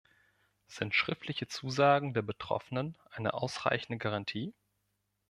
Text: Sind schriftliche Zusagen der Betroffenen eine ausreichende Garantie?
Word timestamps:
Sind 0.65 0.95
schriftliche 0.95 1.45
Zusagen 1.47 2.15
der 2.15 2.23
Betroffenen 2.23 2.97
eine 3.11 3.35
ausreichende 3.35 3.99
Garantie? 3.99 4.51